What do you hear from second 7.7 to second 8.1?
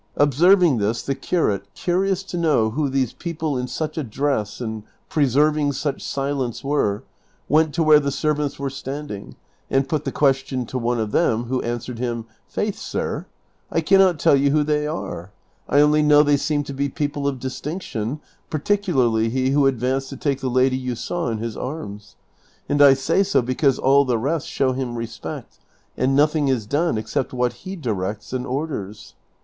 to where the